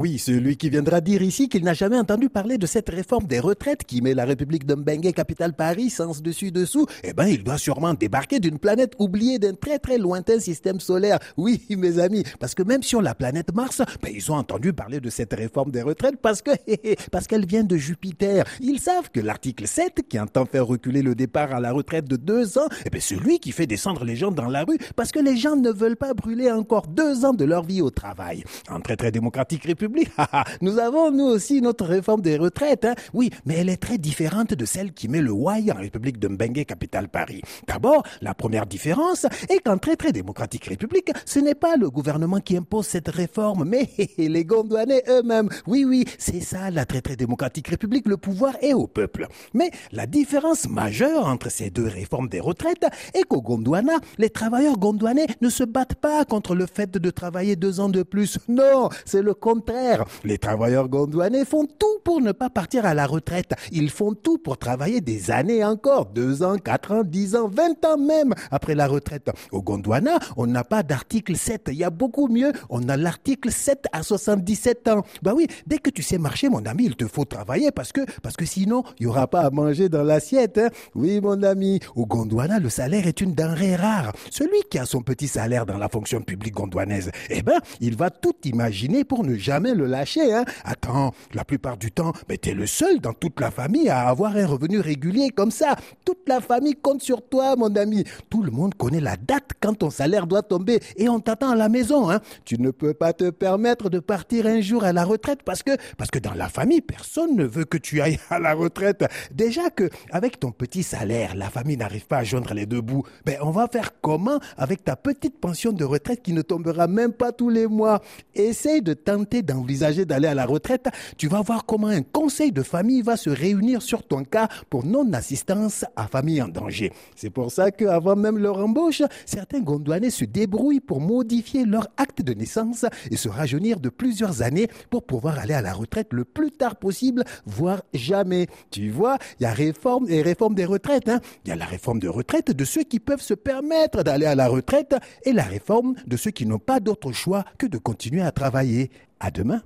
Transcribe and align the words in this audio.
Oui, 0.00 0.18
celui 0.18 0.56
qui 0.56 0.70
viendra 0.70 1.02
dire 1.02 1.20
ici 1.20 1.50
qu'il 1.50 1.62
n'a 1.62 1.74
jamais 1.74 1.98
entendu 1.98 2.30
parler 2.30 2.56
de 2.56 2.64
cette 2.64 2.88
réforme 2.88 3.26
des 3.26 3.38
retraites 3.38 3.84
qui 3.84 4.00
met 4.00 4.14
la 4.14 4.24
République 4.24 4.64
de 4.64 4.74
Mbengue, 4.74 5.12
capitale 5.12 5.52
Paris, 5.52 5.90
sens 5.90 6.22
dessus-dessous, 6.22 6.86
eh 7.04 7.12
ben, 7.12 7.26
il 7.26 7.44
doit 7.44 7.58
sûrement 7.58 7.92
débarquer 7.92 8.40
d'une 8.40 8.58
planète 8.58 8.94
oubliée 8.98 9.38
d'un 9.38 9.52
très 9.52 9.78
très 9.78 9.98
lointain 9.98 10.40
système 10.40 10.80
solaire. 10.80 11.18
Oui, 11.36 11.66
mes 11.76 11.98
amis, 11.98 12.24
parce 12.38 12.54
que 12.54 12.62
même 12.62 12.82
sur 12.82 13.02
la 13.02 13.14
planète 13.14 13.54
Mars, 13.54 13.82
ben, 14.00 14.10
ils 14.10 14.32
ont 14.32 14.36
entendu 14.36 14.72
parler 14.72 15.00
de 15.00 15.10
cette 15.10 15.34
réforme 15.34 15.70
des 15.70 15.82
retraites 15.82 16.16
parce 16.16 16.40
que, 16.40 16.52
parce 17.12 17.26
qu'elle 17.26 17.44
vient 17.44 17.64
de 17.64 17.76
Jupiter. 17.76 18.44
Ils 18.62 18.80
savent 18.80 19.10
que 19.10 19.20
l'article 19.20 19.68
7, 19.68 20.08
qui 20.08 20.18
entend 20.18 20.46
faire 20.46 20.66
reculer 20.66 21.02
le 21.02 21.14
départ 21.14 21.52
à 21.52 21.60
la 21.60 21.72
retraite 21.72 22.06
de 22.06 22.16
deux 22.16 22.56
ans, 22.56 22.68
eh 22.86 22.88
ben, 22.88 23.02
celui 23.02 23.38
qui 23.38 23.52
fait 23.52 23.66
descendre 23.66 24.04
les 24.04 24.16
gens 24.16 24.30
dans 24.30 24.48
la 24.48 24.64
rue 24.64 24.78
parce 24.96 25.12
que 25.12 25.20
les 25.20 25.36
gens 25.36 25.56
ne 25.56 25.70
veulent 25.70 25.98
pas 25.98 26.14
brûler 26.14 26.50
encore 26.50 26.86
deux 26.86 27.26
ans 27.26 27.34
de 27.34 27.44
leur 27.44 27.64
vie 27.64 27.82
au 27.82 27.90
travail. 27.90 28.44
En 28.70 28.80
très 28.80 28.96
très 28.96 29.12
démocratique 29.12 29.64
République, 29.64 29.89
nous 30.60 30.78
avons 30.78 31.10
nous 31.10 31.24
aussi 31.24 31.60
notre 31.60 31.84
réforme 31.84 32.20
des 32.20 32.36
retraites. 32.36 32.84
Hein. 32.84 32.94
Oui, 33.12 33.30
mais 33.46 33.54
elle 33.56 33.68
est 33.68 33.76
très 33.76 33.98
différente 33.98 34.54
de 34.54 34.64
celle 34.64 34.92
qui 34.92 35.08
met 35.08 35.20
le 35.20 35.32
Wai 35.32 35.70
en 35.72 35.76
République 35.76 36.18
de 36.18 36.28
Mbengue, 36.28 36.64
capitale 36.64 37.08
Paris. 37.08 37.42
D'abord, 37.66 38.02
la 38.20 38.34
première 38.34 38.66
différence 38.66 39.26
est 39.48 39.60
qu'en 39.64 39.78
très 39.78 39.96
très 39.96 40.12
démocratique 40.12 40.64
République, 40.64 41.10
ce 41.24 41.38
n'est 41.38 41.54
pas 41.54 41.76
le 41.76 41.90
gouvernement 41.90 42.40
qui 42.40 42.56
impose 42.56 42.86
cette 42.86 43.08
réforme, 43.08 43.64
mais 43.64 43.88
les 44.18 44.44
Gondouanais 44.44 45.02
eux-mêmes. 45.08 45.48
Oui, 45.66 45.84
oui, 45.84 46.04
c'est 46.18 46.40
ça 46.40 46.70
la 46.70 46.84
très 46.84 47.00
très 47.00 47.16
démocratique 47.16 47.68
République, 47.68 48.06
le 48.06 48.16
pouvoir 48.16 48.54
est 48.62 48.74
au 48.74 48.86
peuple. 48.86 49.26
Mais 49.54 49.70
la 49.92 50.06
différence 50.06 50.68
majeure 50.68 51.26
entre 51.26 51.50
ces 51.50 51.70
deux 51.70 51.86
réformes 51.86 52.28
des 52.28 52.40
retraites 52.40 52.86
est 53.14 53.24
qu'au 53.24 53.42
Gondwana, 53.42 53.94
les 54.18 54.30
travailleurs 54.30 54.78
gondouanais 54.78 55.26
ne 55.40 55.48
se 55.48 55.64
battent 55.64 55.94
pas 55.94 56.24
contre 56.24 56.54
le 56.54 56.66
fait 56.66 56.90
de 56.90 57.10
travailler 57.10 57.56
deux 57.56 57.80
ans 57.80 57.88
de 57.88 58.02
plus. 58.02 58.38
Non, 58.48 58.88
c'est 59.04 59.22
le 59.22 59.34
contraire. 59.34 59.79
Les 60.24 60.38
travailleurs 60.38 60.88
gondouanais 60.88 61.44
font 61.44 61.66
tout 61.66 61.98
pour 62.04 62.20
ne 62.20 62.32
pas 62.32 62.50
partir 62.50 62.86
à 62.86 62.94
la 62.94 63.06
retraite. 63.06 63.52
Ils 63.72 63.90
font 63.90 64.14
tout 64.14 64.38
pour 64.38 64.58
travailler 64.58 65.00
des 65.00 65.30
années 65.30 65.64
encore. 65.64 66.06
Deux 66.06 66.42
ans, 66.42 66.56
quatre 66.56 66.92
ans, 66.92 67.02
dix 67.04 67.36
ans, 67.36 67.48
vingt 67.48 67.84
ans 67.84 67.98
même 67.98 68.34
après 68.50 68.74
la 68.74 68.86
retraite. 68.86 69.30
Au 69.52 69.62
Gondwana, 69.62 70.18
on 70.36 70.46
n'a 70.46 70.64
pas 70.64 70.82
d'article 70.82 71.36
7. 71.36 71.68
Il 71.72 71.78
y 71.78 71.84
a 71.84 71.90
beaucoup 71.90 72.28
mieux. 72.28 72.52
On 72.68 72.88
a 72.88 72.96
l'article 72.96 73.50
7 73.50 73.86
à 73.92 74.02
77 74.02 74.88
ans. 74.88 75.02
Bah 75.22 75.32
oui, 75.34 75.46
dès 75.66 75.78
que 75.78 75.90
tu 75.90 76.02
sais 76.02 76.18
marcher, 76.18 76.48
mon 76.48 76.64
ami, 76.66 76.84
il 76.86 76.96
te 76.96 77.06
faut 77.06 77.24
travailler 77.24 77.70
parce 77.70 77.92
que, 77.92 78.00
parce 78.22 78.36
que 78.36 78.44
sinon, 78.44 78.82
il 78.98 79.06
n'y 79.06 79.06
aura 79.06 79.26
pas 79.26 79.40
à 79.40 79.50
manger 79.50 79.88
dans 79.88 80.02
l'assiette. 80.02 80.58
Hein. 80.58 80.68
Oui, 80.94 81.20
mon 81.20 81.42
ami. 81.42 81.80
Au 81.96 82.06
Gondwana, 82.06 82.58
le 82.58 82.68
salaire 82.68 83.06
est 83.06 83.20
une 83.20 83.34
denrée 83.34 83.76
rare. 83.76 84.12
Celui 84.30 84.58
qui 84.70 84.78
a 84.78 84.86
son 84.86 85.02
petit 85.02 85.28
salaire 85.28 85.66
dans 85.66 85.78
la 85.78 85.88
fonction 85.88 86.20
publique 86.20 86.54
gondouanaise, 86.54 87.10
eh 87.28 87.42
ben, 87.42 87.60
il 87.80 87.96
va 87.96 88.10
tout 88.10 88.34
imaginer 88.44 89.04
pour 89.04 89.24
ne 89.24 89.36
jamais 89.36 89.69
le 89.74 89.86
lâcher. 89.86 90.32
Hein. 90.32 90.44
Attends, 90.64 91.12
la 91.34 91.44
plupart 91.44 91.76
du 91.76 91.90
temps, 91.90 92.12
mais 92.28 92.36
t'es 92.36 92.54
le 92.54 92.66
seul 92.66 93.00
dans 93.00 93.12
toute 93.12 93.40
la 93.40 93.50
famille 93.50 93.88
à 93.88 94.08
avoir 94.08 94.36
un 94.36 94.46
revenu 94.46 94.80
régulier 94.80 95.30
comme 95.30 95.50
ça. 95.50 95.76
Toute 96.04 96.28
la 96.28 96.40
famille 96.40 96.74
compte 96.74 97.02
sur 97.02 97.26
toi, 97.28 97.56
mon 97.56 97.74
ami. 97.76 98.04
Tout 98.28 98.42
le 98.42 98.50
monde 98.50 98.74
connaît 98.74 99.00
la 99.00 99.16
date 99.16 99.50
quand 99.60 99.74
ton 99.74 99.90
salaire 99.90 100.26
doit 100.26 100.42
tomber 100.42 100.80
et 100.96 101.08
on 101.08 101.20
t'attend 101.20 101.50
à 101.50 101.56
la 101.56 101.68
maison. 101.68 102.10
Hein. 102.10 102.20
Tu 102.44 102.60
ne 102.60 102.70
peux 102.70 102.94
pas 102.94 103.12
te 103.12 103.30
permettre 103.30 103.90
de 103.90 103.98
partir 103.98 104.46
un 104.46 104.60
jour 104.60 104.84
à 104.84 104.92
la 104.92 105.04
retraite 105.04 105.42
parce 105.44 105.62
que, 105.62 105.72
parce 105.96 106.10
que 106.10 106.18
dans 106.18 106.34
la 106.34 106.48
famille, 106.48 106.80
personne 106.80 107.36
ne 107.36 107.44
veut 107.44 107.64
que 107.64 107.78
tu 107.78 108.00
ailles 108.00 108.18
à 108.30 108.38
la 108.38 108.54
retraite. 108.54 109.04
Déjà 109.32 109.70
que, 109.70 109.88
avec 110.10 110.40
ton 110.40 110.52
petit 110.52 110.82
salaire, 110.82 111.34
la 111.34 111.50
famille 111.50 111.76
n'arrive 111.76 112.06
pas 112.06 112.18
à 112.18 112.24
joindre 112.24 112.54
les 112.54 112.66
deux 112.66 112.80
bouts. 112.80 113.04
Ben, 113.24 113.36
on 113.42 113.50
va 113.50 113.68
faire 113.68 114.00
comment 114.00 114.38
avec 114.56 114.84
ta 114.84 114.96
petite 114.96 115.38
pension 115.38 115.72
de 115.72 115.84
retraite 115.84 116.22
qui 116.22 116.32
ne 116.32 116.42
tombera 116.42 116.86
même 116.86 117.12
pas 117.12 117.32
tous 117.32 117.50
les 117.50 117.66
mois? 117.66 118.00
Essaye 118.34 118.82
de 118.82 118.94
tenter 118.94 119.42
d'envisager 119.60 120.04
d'aller 120.04 120.28
à 120.28 120.34
la 120.34 120.46
retraite. 120.46 120.88
Tu 121.16 121.28
vas 121.28 121.42
voir 121.42 121.66
comment 121.66 121.88
un 121.88 122.02
conseil 122.02 122.52
de 122.52 122.62
famille 122.62 123.02
va 123.02 123.16
se 123.16 123.30
réunir 123.30 123.82
sur 123.82 124.02
ton 124.02 124.24
cas 124.24 124.48
pour 124.68 124.84
non-assistance 124.84 125.84
à 125.96 126.06
famille 126.06 126.42
en 126.42 126.48
danger. 126.48 126.92
C'est 127.14 127.30
pour 127.30 127.52
ça 127.52 127.70
qu'avant 127.70 128.16
même 128.16 128.38
leur 128.38 128.58
embauche, 128.58 129.02
certains 129.26 129.60
Gondouanais 129.60 130.10
se 130.10 130.24
débrouillent 130.24 130.80
pour 130.80 131.00
modifier 131.00 131.64
leur 131.64 131.88
acte 131.96 132.22
de 132.22 132.32
naissance 132.32 132.86
et 133.10 133.16
se 133.16 133.28
rajeunir 133.28 133.80
de 133.80 133.88
plusieurs 133.88 134.42
années 134.42 134.68
pour 134.88 135.04
pouvoir 135.04 135.38
aller 135.38 135.54
à 135.54 135.62
la 135.62 135.72
retraite 135.72 136.08
le 136.12 136.24
plus 136.24 136.50
tard 136.50 136.76
possible, 136.76 137.24
voire 137.46 137.82
jamais. 137.92 138.46
Tu 138.70 138.90
vois, 138.90 139.18
il 139.38 139.44
y 139.44 139.46
a 139.46 139.52
réforme 139.52 140.06
et 140.08 140.22
réforme 140.22 140.54
des 140.54 140.64
retraites. 140.64 141.08
Hein. 141.08 141.20
Il 141.44 141.48
y 141.48 141.52
a 141.52 141.56
la 141.56 141.66
réforme 141.66 141.98
de 141.98 142.08
retraite 142.08 142.50
de 142.50 142.64
ceux 142.64 142.82
qui 142.82 143.00
peuvent 143.00 143.20
se 143.20 143.34
permettre 143.34 144.02
d'aller 144.02 144.26
à 144.26 144.34
la 144.34 144.48
retraite 144.48 144.94
et 145.24 145.32
la 145.32 145.44
réforme 145.44 145.94
de 146.06 146.16
ceux 146.16 146.30
qui 146.30 146.46
n'ont 146.46 146.58
pas 146.58 146.80
d'autre 146.80 147.12
choix 147.12 147.44
que 147.58 147.66
de 147.66 147.78
continuer 147.78 148.22
à 148.22 148.32
travailler. 148.32 148.90
À 149.20 149.30
demain. 149.30 149.62